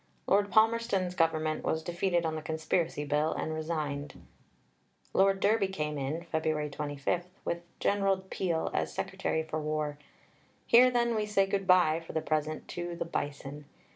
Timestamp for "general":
7.79-8.17